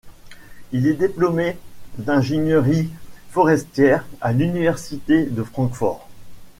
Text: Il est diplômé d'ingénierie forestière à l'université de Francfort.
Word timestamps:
Il 0.71 0.87
est 0.87 0.95
diplômé 0.95 1.59
d'ingénierie 1.99 2.89
forestière 3.29 4.03
à 4.19 4.31
l'université 4.33 5.27
de 5.27 5.43
Francfort. 5.43 6.07